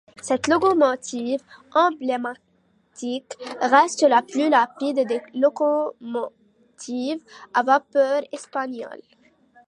Cette 0.19 0.47
locomotive 0.47 1.41
emblématique 1.75 3.35
reste 3.61 4.01
la 4.01 4.23
plus 4.23 4.49
rapide 4.49 5.05
des 5.05 5.21
locomotives 5.35 7.23
à 7.53 7.61
vapeur 7.61 8.23
espagnoles. 8.31 8.99